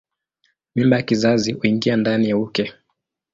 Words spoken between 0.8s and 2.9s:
ya kizazi huingia ndani ya uke.